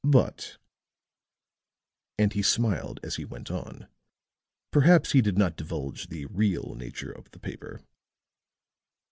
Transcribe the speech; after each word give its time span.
But," 0.03 0.57
and 2.17 2.33
he 2.33 2.41
smiled 2.41 2.99
as 3.03 3.17
he 3.17 3.23
went 3.23 3.51
on, 3.51 3.87
"perhaps 4.71 5.11
he 5.11 5.21
did 5.21 5.37
not 5.37 5.55
divulge 5.57 6.07
the 6.07 6.25
real 6.25 6.73
nature 6.73 7.11
of 7.11 7.29
the 7.29 7.39
paper." 7.39 7.81